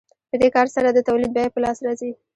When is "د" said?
0.91-0.99